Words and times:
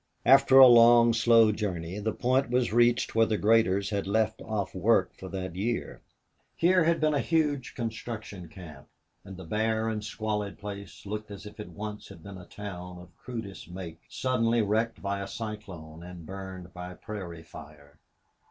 After 0.25 0.57
a 0.57 0.65
long, 0.65 1.13
slow 1.13 1.51
journey 1.51 1.99
the 1.99 2.11
point 2.11 2.49
was 2.49 2.73
reached 2.73 3.13
where 3.13 3.27
the 3.27 3.37
graders 3.37 3.91
had 3.91 4.07
left 4.07 4.41
off 4.41 4.73
work 4.73 5.13
for 5.13 5.29
that 5.29 5.55
year. 5.55 6.01
Here 6.55 6.85
had 6.85 6.99
been 6.99 7.13
a 7.13 7.19
huge 7.19 7.75
construction 7.75 8.47
camp; 8.47 8.87
and 9.23 9.37
the 9.37 9.43
bare 9.43 9.89
and 9.89 10.03
squalid 10.03 10.57
place 10.57 11.05
looked 11.05 11.29
as 11.29 11.45
if 11.45 11.59
it 11.59 11.69
once 11.69 12.09
had 12.09 12.23
been 12.23 12.39
a 12.39 12.45
town 12.47 12.97
of 12.97 13.15
crudest 13.15 13.69
make, 13.69 14.01
suddenly 14.09 14.63
wrecked 14.63 15.03
by 15.03 15.19
a 15.21 15.27
cyclone 15.27 16.01
and 16.01 16.25
burned 16.25 16.73
by 16.73 16.95
prairie 16.95 17.43
fire. 17.43 17.99